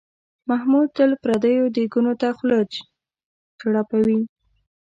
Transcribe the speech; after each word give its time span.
محمود 0.49 0.87
تل 0.97 1.11
پردیو 1.23 1.71
دیګونو 1.75 2.13
ته 2.21 2.27
خوله 2.37 2.59
چړپوي. 3.59 4.19